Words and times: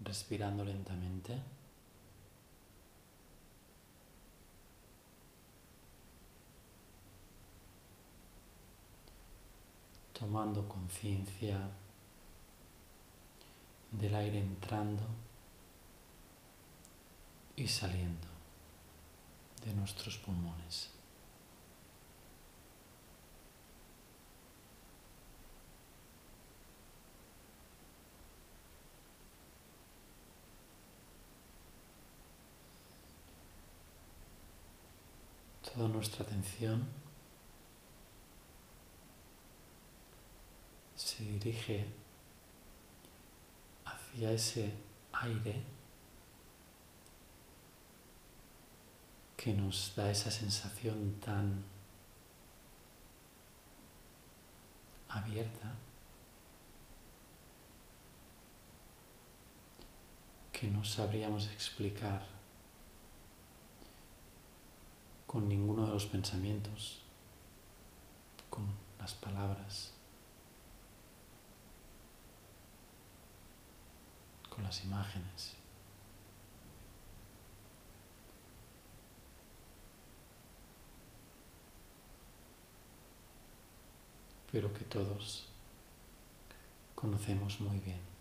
Respirando 0.00 0.64
lentamente. 0.64 1.40
Tomando 10.12 10.68
conciencia 10.68 11.58
del 13.90 14.14
aire 14.14 14.38
entrando 14.38 15.02
y 17.56 17.68
saliendo 17.68 18.28
de 19.64 19.74
nuestros 19.74 20.16
pulmones. 20.18 21.01
Toda 35.74 35.88
nuestra 35.88 36.24
atención 36.24 36.86
se 40.94 41.24
dirige 41.24 41.86
hacia 43.84 44.32
ese 44.32 44.74
aire 45.12 45.62
que 49.36 49.54
nos 49.54 49.94
da 49.96 50.10
esa 50.10 50.30
sensación 50.30 51.18
tan 51.20 51.64
abierta 55.08 55.74
que 60.52 60.68
no 60.68 60.84
sabríamos 60.84 61.48
explicar 61.48 62.41
con 65.32 65.48
ninguno 65.48 65.86
de 65.86 65.92
los 65.94 66.04
pensamientos, 66.04 67.00
con 68.50 68.66
las 68.98 69.14
palabras, 69.14 69.94
con 74.50 74.62
las 74.62 74.84
imágenes. 74.84 75.56
pero 84.52 84.70
que 84.74 84.84
todos 84.84 85.46
conocemos 86.94 87.58
muy 87.62 87.78
bien. 87.78 88.11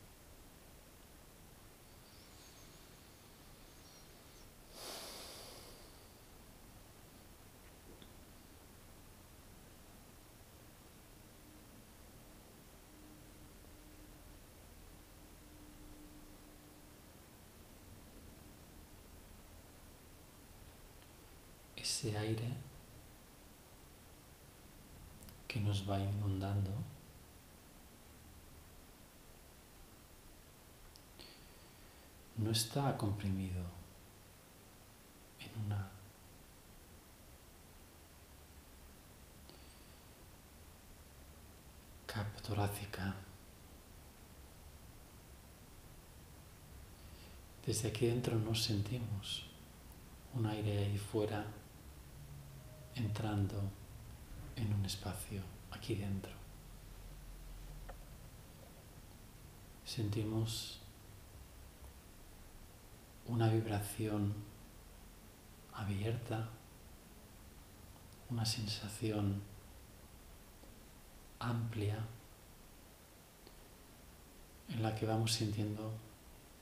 Ese 21.81 22.15
aire 22.17 22.53
que 25.47 25.59
nos 25.59 25.89
va 25.89 25.99
inundando 25.99 26.71
no 32.37 32.51
está 32.51 32.95
comprimido 32.97 33.63
en 35.39 35.65
una 35.65 35.89
capa 42.05 42.41
torácica. 42.41 43.15
Desde 47.65 47.89
aquí 47.89 48.07
dentro 48.07 48.37
nos 48.37 48.63
sentimos 48.63 49.45
un 50.33 50.45
aire 50.45 50.85
ahí 50.85 50.97
fuera 50.97 51.60
entrando 52.95 53.61
en 54.55 54.73
un 54.73 54.85
espacio 54.85 55.41
aquí 55.71 55.95
dentro. 55.95 56.31
Sentimos 59.85 60.79
una 63.27 63.49
vibración 63.49 64.33
abierta, 65.73 66.49
una 68.29 68.45
sensación 68.45 69.41
amplia 71.39 71.97
en 74.69 74.83
la 74.83 74.95
que 74.95 75.05
vamos 75.05 75.33
sintiendo 75.33 75.91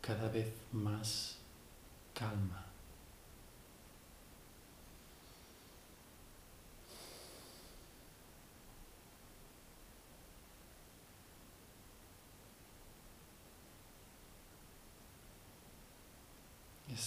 cada 0.01 0.29
vez 0.29 0.53
más 0.71 1.37
calma. 2.13 2.68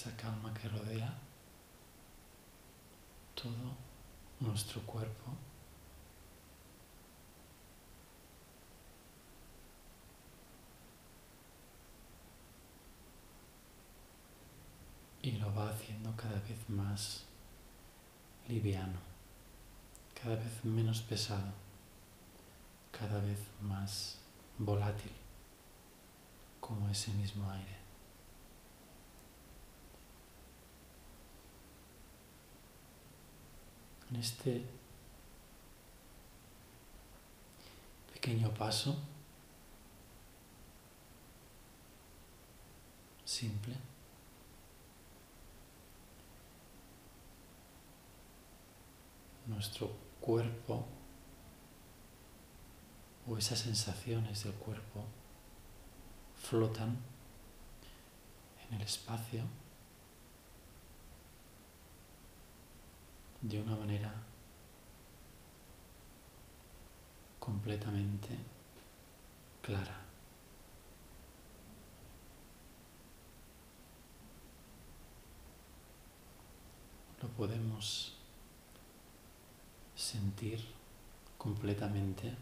Esa 0.03 0.17
calma 0.17 0.53
que 0.53 0.69
rodea 0.69 1.15
todo 3.37 3.77
nuestro 4.41 4.81
cuerpo. 4.83 5.31
Y 15.23 15.31
lo 15.39 15.55
va 15.55 15.71
haciendo 15.71 16.13
cada 16.17 16.41
vez 16.41 16.69
más 16.69 17.25
liviano, 18.49 18.99
cada 20.21 20.35
vez 20.35 20.65
menos 20.65 21.01
pesado, 21.03 21.53
cada 22.91 23.21
vez 23.21 23.39
más 23.61 24.19
volátil, 24.59 25.13
como 26.59 26.89
ese 26.89 27.13
mismo 27.13 27.49
aire. 27.53 27.82
En 34.13 34.17
este 34.17 34.63
pequeño 38.13 38.53
paso 38.53 38.95
simple. 43.25 43.75
Nuestro 49.47 49.91
cuerpo 50.21 50.85
o 53.27 53.39
esas 53.39 53.61
sensaciones 53.61 54.45
del 54.45 54.53
cuerpo 54.55 55.05
flotan 56.37 56.99
en 58.69 58.75
el 58.77 58.83
espacio 58.83 59.45
de 63.43 63.61
una 63.61 63.77
manera 63.77 64.15
completamente 67.41 68.39
clara. 69.61 69.99
Lo 77.21 77.29
podemos 77.31 78.17
sentir 79.97 80.65
completamente 81.37 82.35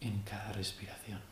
en 0.00 0.22
cada 0.22 0.52
respiración. 0.52 1.31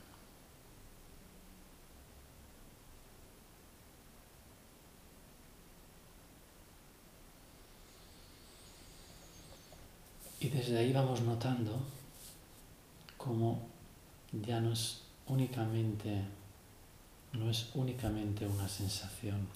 Y 10.42 10.48
desde 10.48 10.78
ahí 10.78 10.90
vamos 10.90 11.20
notando 11.20 11.78
cómo 13.18 13.60
ya 14.32 14.58
no 14.58 14.72
es 14.72 15.02
únicamente, 15.26 16.24
no 17.34 17.50
es 17.50 17.68
únicamente 17.74 18.46
una 18.46 18.66
sensación 18.66 19.46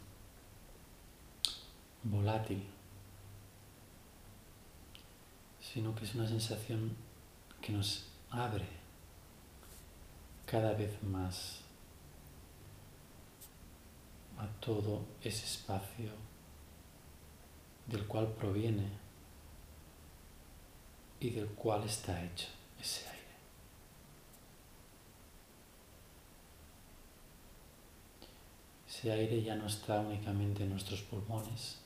volátil, 2.02 2.62
sino 5.58 5.94
que 5.94 6.04
es 6.04 6.14
una 6.14 6.28
sensación 6.28 6.94
que 7.62 7.72
nos 7.72 8.04
abre 8.30 8.68
cada 10.44 10.74
vez 10.74 11.02
más 11.02 11.60
a 14.36 14.46
todo 14.60 15.02
ese 15.22 15.46
espacio 15.46 16.10
del 17.86 18.06
cual 18.06 18.28
proviene 18.34 19.03
y 21.20 21.30
del 21.30 21.48
cual 21.48 21.84
está 21.84 22.22
hecho 22.22 22.48
ese 22.80 23.08
aire. 23.08 23.14
Ese 28.88 29.12
aire 29.12 29.42
ya 29.42 29.56
no 29.56 29.66
está 29.66 30.00
únicamente 30.00 30.64
en 30.64 30.70
nuestros 30.70 31.02
pulmones, 31.02 31.78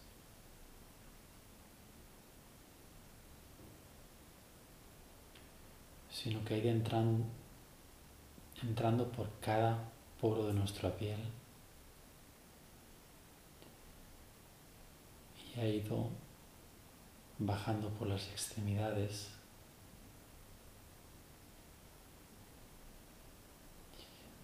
sino 6.10 6.44
que 6.44 6.54
ha 6.54 6.58
ido 6.58 6.70
entrando, 6.70 7.24
entrando 8.62 9.10
por 9.12 9.30
cada 9.40 9.78
poro 10.20 10.46
de 10.46 10.52
nuestra 10.52 10.90
piel 10.96 11.20
y 15.56 15.60
ha 15.60 15.66
ido 15.68 16.10
bajando 17.38 17.88
por 17.90 18.08
las 18.08 18.28
extremidades. 18.28 19.28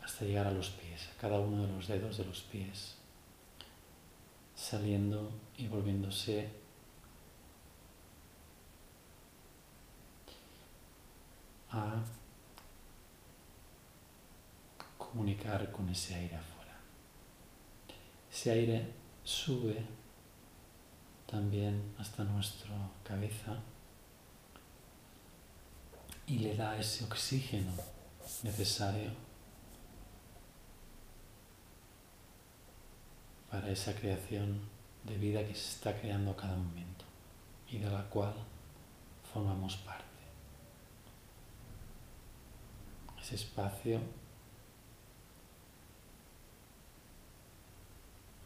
Hasta 0.02 0.24
llegar 0.24 0.46
a 0.46 0.52
los 0.52 0.70
pies, 0.70 1.08
a 1.08 1.20
cada 1.20 1.40
uno 1.40 1.66
de 1.66 1.72
los 1.72 1.88
dedos 1.88 2.18
de 2.18 2.24
los 2.24 2.42
pies, 2.42 2.96
saliendo 4.54 5.32
y 5.56 5.66
volviéndose. 5.66 6.48
A 11.70 12.04
comunicar 14.96 15.72
con 15.72 15.88
ese 15.88 16.14
aire 16.14 16.36
afuera. 16.36 16.78
Ese 18.30 18.52
aire 18.52 18.92
sube 19.24 19.84
también 21.34 21.92
hasta 21.98 22.22
nuestra 22.22 22.70
cabeza 23.02 23.56
y 26.28 26.38
le 26.38 26.54
da 26.54 26.78
ese 26.78 27.02
oxígeno 27.04 27.72
necesario 28.44 29.10
para 33.50 33.68
esa 33.68 33.96
creación 33.96 34.60
de 35.02 35.18
vida 35.18 35.44
que 35.44 35.56
se 35.56 35.70
está 35.74 36.00
creando 36.00 36.30
a 36.30 36.36
cada 36.36 36.54
momento 36.56 37.04
y 37.68 37.78
de 37.78 37.90
la 37.90 38.08
cual 38.08 38.34
formamos 39.32 39.76
parte. 39.78 40.04
Ese 43.20 43.34
espacio 43.34 43.98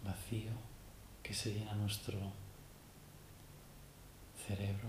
vacío 0.02 0.52
que 1.22 1.34
se 1.34 1.52
llena 1.52 1.74
nuestro 1.74 2.47
cerebro. 4.48 4.88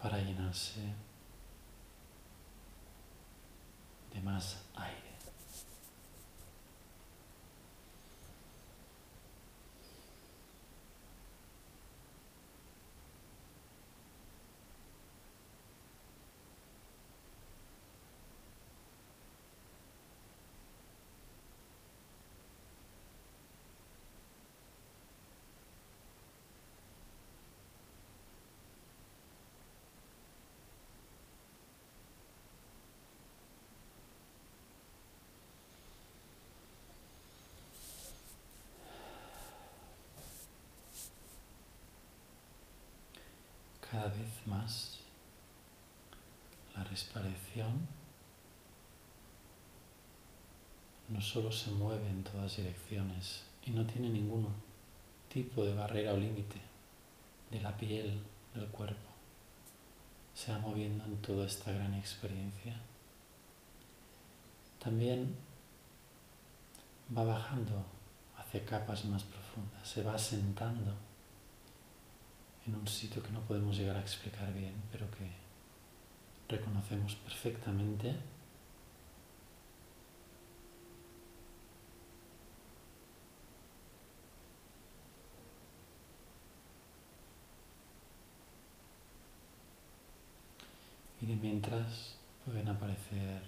para 0.00 0.18
llenarse 0.18 0.80
de 4.14 4.20
más 4.22 4.56
aire. 4.76 5.08
cada 43.90 44.07
vez 44.18 44.46
más 44.46 44.98
la 46.76 46.84
respiración 46.84 47.88
no 51.08 51.20
solo 51.20 51.50
se 51.50 51.70
mueve 51.70 52.08
en 52.08 52.22
todas 52.22 52.56
direcciones 52.56 53.44
y 53.64 53.70
no 53.70 53.86
tiene 53.86 54.10
ningún 54.10 54.46
tipo 55.28 55.64
de 55.64 55.74
barrera 55.74 56.12
o 56.12 56.16
límite 56.16 56.60
de 57.50 57.60
la 57.60 57.76
piel 57.76 58.22
del 58.54 58.66
cuerpo, 58.68 59.08
se 60.34 60.52
va 60.52 60.58
moviendo 60.58 61.04
en 61.04 61.16
toda 61.18 61.46
esta 61.46 61.72
gran 61.72 61.94
experiencia. 61.94 62.78
También 64.78 65.34
va 67.16 67.24
bajando 67.24 67.84
hacia 68.36 68.64
capas 68.64 69.04
más 69.06 69.22
profundas, 69.24 69.88
se 69.88 70.02
va 70.02 70.14
asentando 70.14 70.94
en 72.68 72.74
un 72.74 72.86
sitio 72.86 73.22
que 73.22 73.32
no 73.32 73.40
podemos 73.40 73.76
llegar 73.78 73.96
a 73.96 74.00
explicar 74.00 74.52
bien, 74.52 74.74
pero 74.92 75.10
que 75.10 75.26
reconocemos 76.48 77.14
perfectamente. 77.16 78.14
Y 91.20 91.26
de 91.26 91.36
mientras 91.36 92.16
pueden 92.44 92.68
aparecer 92.68 93.42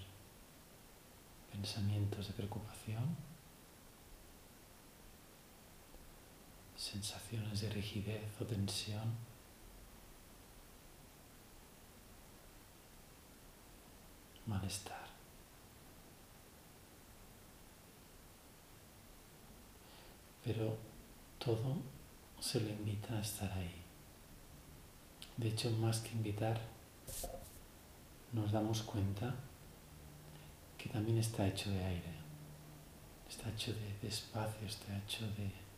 pensamientos 1.53 2.27
de 2.27 2.33
preocupación, 2.33 3.30
sensaciones 6.81 7.61
de 7.61 7.69
rigidez 7.69 8.23
o 8.41 8.45
tensión. 8.47 9.15
Malestar. 14.47 15.07
Pero 20.43 20.77
todo 21.39 21.77
se 22.41 22.61
le 22.61 22.71
invita 22.71 23.15
a 23.15 23.21
estar 23.21 23.53
ahí. 23.53 23.83
De 25.37 25.49
hecho, 25.49 25.71
más 25.73 26.01
que 26.01 26.13
invitar, 26.13 26.59
nos 28.33 28.51
damos 28.51 28.83
cuenta 28.83 29.35
que 30.79 30.89
también 30.89 31.19
está 31.19 31.47
hecho 31.47 31.71
de 31.71 31.85
aire, 31.85 32.15
está 33.29 33.51
hecho 33.51 33.73
de, 33.75 33.99
de 34.01 34.09
espacio, 34.09 34.67
está 34.67 34.97
hecho 34.97 35.27
de 35.33 35.70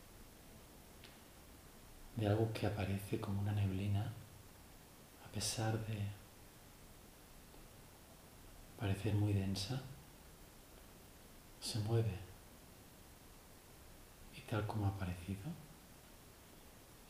de 2.16 2.26
algo 2.26 2.52
que 2.52 2.66
aparece 2.66 3.21
como 3.21 3.40
una 3.40 3.52
neblina, 3.52 4.12
a 5.25 5.33
pesar 5.33 5.78
de 5.87 6.09
parecer 8.78 9.14
muy 9.14 9.33
densa, 9.33 9.81
se 11.61 11.78
mueve. 11.81 12.19
Y 14.37 14.40
tal 14.42 14.66
como 14.66 14.87
ha 14.87 14.88
aparecido, 14.90 15.42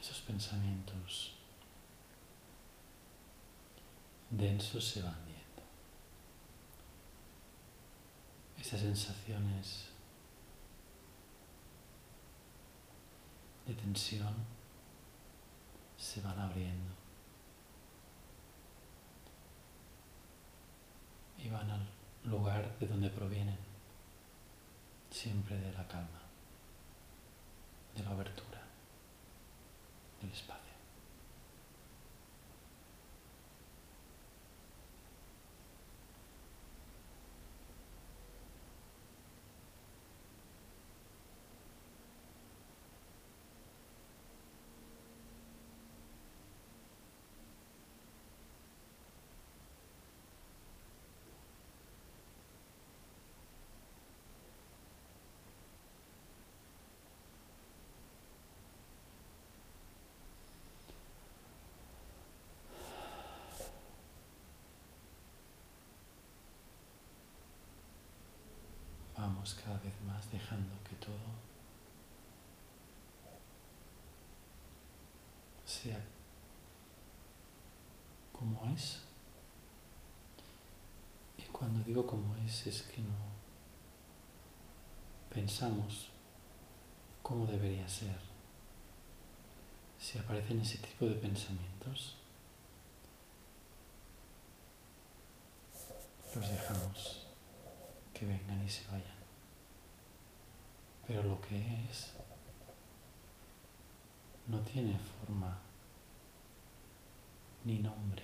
esos 0.00 0.20
pensamientos 0.20 1.34
densos 4.30 4.84
se 4.84 5.02
van 5.02 5.16
viendo. 5.24 5.62
Esas 8.58 8.80
sensaciones 8.80 9.88
de 13.66 13.74
tensión 13.74 14.61
se 16.02 16.20
van 16.20 16.36
abriendo 16.40 16.90
y 21.38 21.48
van 21.48 21.70
al 21.70 21.86
lugar 22.24 22.76
de 22.80 22.88
donde 22.88 23.08
provienen, 23.08 23.56
siempre 25.10 25.56
de 25.56 25.72
la 25.72 25.86
calma, 25.86 26.20
de 27.94 28.02
la 28.02 28.10
abertura, 28.10 28.62
del 30.20 30.32
espacio. 30.32 30.61
Vamos 69.42 69.54
cada 69.54 69.78
vez 69.78 69.92
más 70.06 70.30
dejando 70.30 70.72
que 70.88 70.94
todo 71.04 71.16
sea 75.64 76.00
como 78.32 78.64
es. 78.72 79.00
Y 81.38 81.42
cuando 81.50 81.82
digo 81.82 82.06
como 82.06 82.36
es, 82.36 82.68
es 82.68 82.82
que 82.82 83.00
no 83.00 83.16
pensamos 85.28 86.10
cómo 87.20 87.44
debería 87.44 87.88
ser. 87.88 88.20
Si 89.98 90.18
aparecen 90.18 90.60
ese 90.60 90.78
tipo 90.78 91.06
de 91.06 91.14
pensamientos, 91.16 92.16
los 96.32 96.48
dejamos 96.48 97.26
que 98.14 98.26
vengan 98.26 98.64
y 98.64 98.70
se 98.70 98.86
vayan. 98.86 99.21
Pero 101.06 101.22
lo 101.22 101.40
que 101.40 101.56
es 101.90 102.12
no 104.46 104.60
tiene 104.60 104.98
forma 104.98 105.58
ni 107.64 107.78
nombre. 107.78 108.22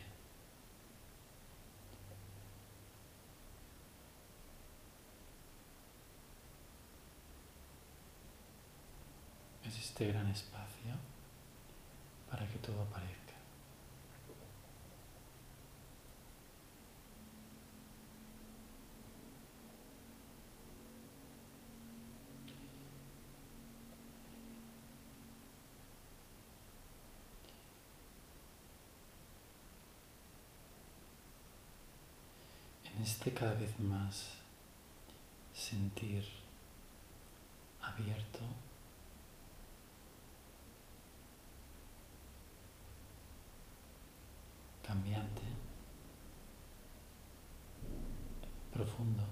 Es 9.65 9.79
este 9.79 10.09
gran 10.09 10.27
espacio 10.29 10.95
para 12.31 12.47
que 12.49 12.59
todo 12.59 12.83
aparezca. 12.83 13.28
Este 33.03 33.33
cada 33.33 33.55
vez 33.55 33.79
más 33.79 34.35
sentir 35.53 36.25
abierto, 37.81 38.41
cambiante, 44.85 45.43
profundo. 48.73 49.25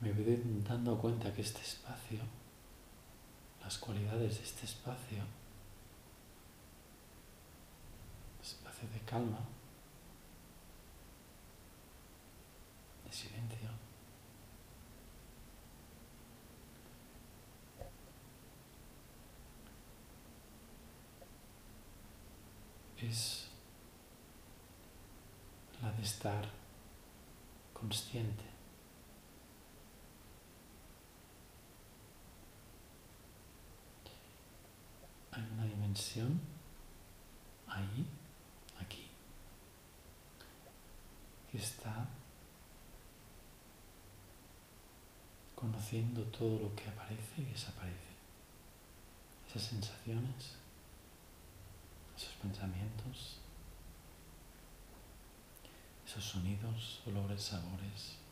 Me 0.00 0.12
voy 0.12 0.40
dando 0.66 0.98
cuenta 0.98 1.32
que 1.32 1.42
este 1.42 1.60
espacio, 1.60 2.20
las 3.62 3.78
cualidades 3.78 4.38
de 4.38 4.44
este 4.44 4.64
espacio, 4.66 5.24
de 8.82 9.00
calma, 9.06 9.38
de 13.04 13.12
silencio. 13.12 13.70
Es 22.98 23.48
la 25.82 25.92
de 25.92 26.02
estar 26.02 26.44
consciente. 27.72 28.44
Hay 35.32 35.42
una 35.52 35.64
dimensión 35.66 36.40
ahí 37.68 38.06
está 41.56 42.08
conociendo 45.54 46.22
todo 46.24 46.58
lo 46.58 46.76
que 46.76 46.88
aparece 46.88 47.40
y 47.40 47.44
desaparece. 47.44 48.14
Esas 49.48 49.62
sensaciones, 49.62 50.56
esos 52.16 52.34
pensamientos, 52.34 53.38
esos 56.06 56.24
sonidos, 56.24 57.02
olores, 57.06 57.42
sabores. 57.42 58.25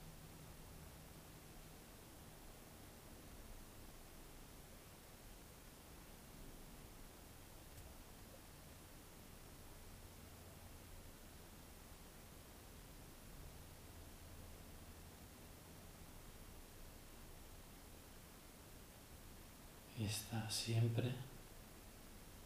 Siempre 20.51 21.13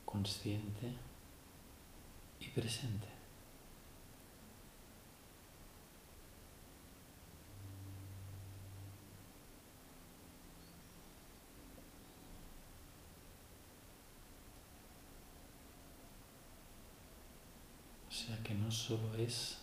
consciente 0.05 0.93
y 2.40 2.49
presente. 2.49 3.07
O 18.09 18.11
sea 18.11 18.43
que 18.43 18.55
no 18.55 18.71
solo 18.71 19.14
es 19.17 19.59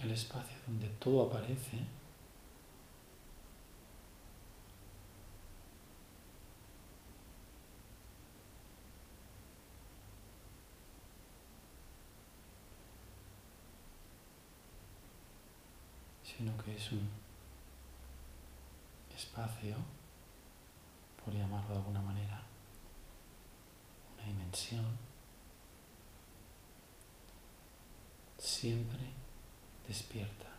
el 0.00 0.10
espacio 0.10 0.56
donde 0.66 0.88
todo 0.98 1.26
aparece, 1.28 1.78
sino 16.42 16.56
que 16.64 16.74
es 16.74 16.90
un 16.90 17.08
espacio, 19.14 19.76
por 21.24 21.32
llamarlo 21.32 21.68
de 21.68 21.76
alguna 21.76 22.02
manera, 22.02 22.42
una 24.16 24.26
dimensión, 24.26 24.84
siempre 28.38 29.12
despierta. 29.86 30.51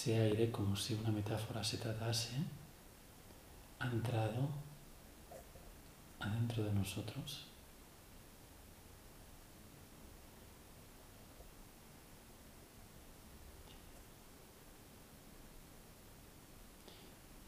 Ese 0.00 0.18
aire, 0.18 0.50
como 0.50 0.74
si 0.74 0.94
una 0.94 1.10
metáfora 1.10 1.62
se 1.62 1.76
tratase, 1.76 2.36
ha 3.80 3.86
entrado 3.86 4.48
adentro 6.18 6.64
de 6.64 6.72
nosotros. 6.72 7.46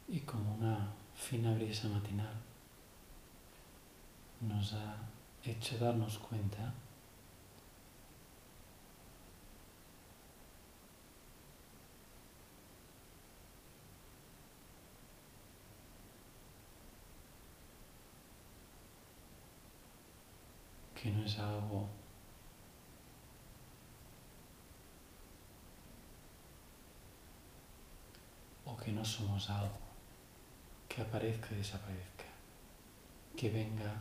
Y 0.08 0.20
como 0.20 0.56
una 0.56 0.92
fina 1.14 1.54
brisa 1.54 1.88
matinal 1.88 2.34
nos 4.42 4.74
ha 4.74 4.96
hecho 5.42 5.78
darnos 5.78 6.18
cuenta 6.18 6.74
algo 21.38 21.88
o 28.64 28.76
que 28.76 28.92
no 28.92 29.04
somos 29.04 29.50
algo 29.50 29.78
que 30.88 31.02
aparezca 31.02 31.48
y 31.52 31.56
desaparezca, 31.56 32.24
que 33.36 33.48
venga 33.48 33.94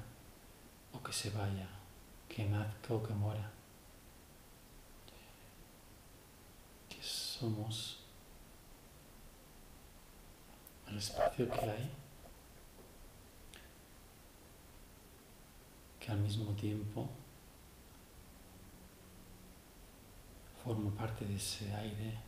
o 0.93 1.01
que 1.01 1.13
se 1.13 1.29
vaya, 1.29 1.67
que 2.27 2.45
nazca 2.45 2.93
o 2.93 3.03
que 3.03 3.13
muera, 3.13 3.49
que 6.89 7.01
somos 7.01 7.99
el 10.87 10.97
espacio 10.97 11.49
que 11.49 11.59
hay 11.61 11.91
al 16.11 16.19
mismo 16.19 16.51
tiempo 16.53 17.09
forma 20.63 20.91
parte 20.91 21.25
de 21.25 21.35
ese 21.35 21.73
aire, 21.73 22.19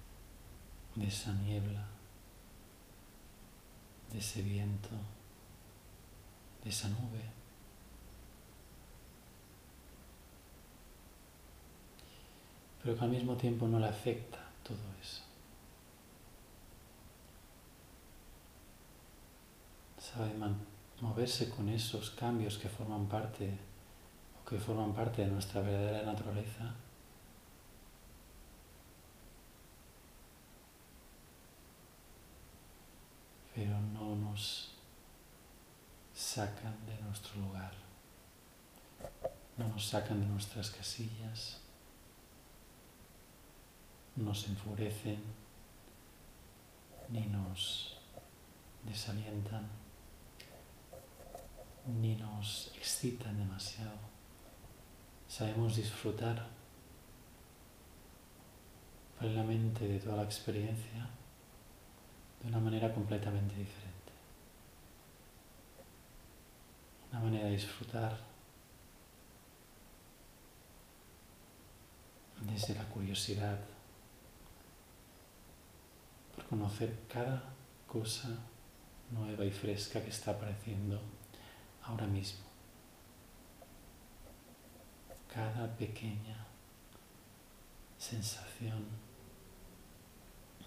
de 0.96 1.08
esa 1.08 1.34
niebla, 1.34 1.86
de 4.12 4.20
ese 4.20 4.42
viento, 4.42 4.90
de 6.64 6.70
esa 6.70 6.90
nube. 6.90 7.22
Pero 12.82 12.98
que 12.98 13.04
al 13.04 13.12
mismo 13.12 13.36
tiempo 13.36 13.68
no 13.68 13.80
le 13.80 13.88
afecta 13.88 14.40
todo 14.64 14.78
eso. 15.02 15.22
Sabe 20.00 20.34
moverse 21.02 21.50
con 21.50 21.70
esos 21.70 22.12
cambios 22.12 22.58
que 22.58 22.70
forman 22.70 23.08
parte 23.08 23.58
que 24.48 24.60
forman 24.60 24.94
parte 24.94 25.24
de 25.24 25.32
nuestra 25.32 25.62
verdadera 25.62 26.04
naturaleza. 26.04 26.76
pero 33.56 33.80
no 33.80 34.16
nos 34.16 34.72
sacan 36.14 36.76
de 36.86 37.00
nuestro 37.04 37.40
lugar, 37.40 37.72
no 39.58 39.68
nos 39.68 39.88
sacan 39.88 40.22
de 40.22 40.28
nuestras 40.28 40.72
casillas, 40.72 41.60
nos 44.16 44.48
enfurecen 44.48 45.22
ni 47.10 47.28
nos 47.28 47.98
desalientan 48.84 49.68
ni 51.86 52.16
nos 52.16 52.72
excitan 52.76 53.38
demasiado. 53.38 54.13
Sabemos 55.34 55.76
disfrutar 55.76 56.46
plenamente 59.18 59.88
de 59.88 60.00
toda 60.00 60.18
la 60.18 60.24
experiencia 60.26 61.10
de 62.40 62.50
una 62.50 62.60
manera 62.60 62.94
completamente 62.94 63.56
diferente. 63.56 64.12
Una 67.10 67.22
manera 67.22 67.46
de 67.46 67.54
disfrutar 67.54 68.16
desde 72.42 72.76
la 72.76 72.84
curiosidad, 72.90 73.58
por 76.36 76.46
conocer 76.46 76.96
cada 77.12 77.42
cosa 77.88 78.30
nueva 79.10 79.44
y 79.44 79.52
fresca 79.52 80.00
que 80.00 80.12
está 80.12 80.30
apareciendo 80.30 81.02
ahora 81.82 82.06
mismo. 82.06 82.53
Cada 85.34 85.68
pequeña 85.76 86.46
sensación 87.98 88.86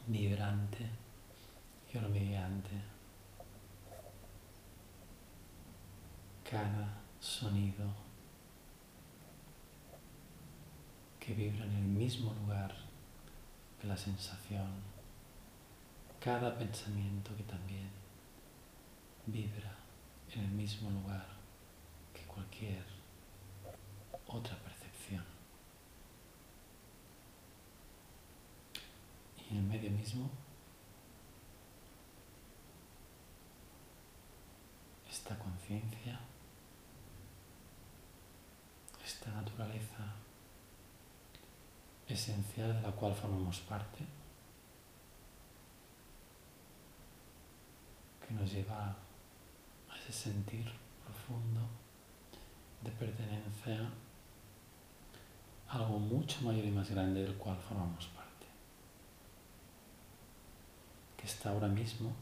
vibrante 0.09 0.91
y 1.93 1.99
hormigueante. 1.99 2.83
Cada 6.51 7.01
sonido 7.21 7.95
que 11.21 11.35
vibra 11.35 11.65
en 11.65 11.73
el 11.73 11.85
mismo 11.85 12.35
lugar 12.35 12.75
que 13.81 13.87
la 13.87 13.97
sensación. 13.97 14.71
Cada 16.19 16.59
pensamiento 16.59 17.37
que 17.37 17.45
también 17.45 17.89
vibra 19.27 19.77
en 20.35 20.41
el 20.41 20.51
mismo 20.51 20.91
lugar 20.91 21.27
que 22.13 22.23
cualquier 22.23 22.96
otra 24.29 24.57
percepción. 24.59 25.25
Y 29.51 29.57
el 29.57 29.63
medio 29.63 29.91
mismo 29.91 30.31
esta 35.27 35.39
conciencia, 35.39 36.21
esta 39.05 39.31
naturaleza 39.31 40.15
esencial 42.07 42.75
de 42.75 42.83
la 42.83 42.93
cual 42.93 43.15
formamos 43.15 43.59
parte, 43.61 44.05
que 48.27 48.35
nos 48.35 48.53
lleva 48.53 48.95
ese 49.99 50.13
sentir 50.13 50.71
profundo 51.05 51.63
de 52.83 52.91
pertenencia 52.93 53.81
a 53.81 54.06
algo 55.69 55.99
mucho 55.99 56.41
mayor 56.43 56.65
y 56.65 56.71
más 56.71 56.91
grande 56.91 57.23
del 57.23 57.35
cual 57.37 57.57
formamos 57.57 58.07
parte, 58.09 58.47
que 61.17 61.27
está 61.27 61.51
ahora 61.51 61.69
mismo 61.69 62.13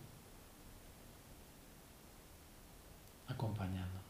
acompañándonos. 3.29 4.04